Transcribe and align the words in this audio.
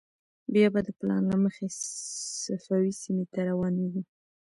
بیا 0.53 0.67
به 0.73 0.79
د 0.87 0.89
پلان 0.99 1.23
له 1.31 1.37
مخې 1.43 1.65
صفوي 2.43 2.91
سیمې 3.01 3.25
ته 3.33 3.39
روانېږو. 3.49 4.01